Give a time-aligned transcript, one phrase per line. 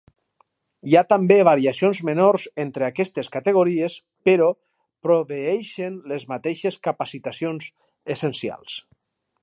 [0.91, 3.99] Hi ha també variacions menors entre aquestes categories
[4.31, 4.49] però
[5.09, 7.73] proveeixen les mateixes capacitacions
[8.17, 8.79] essencials.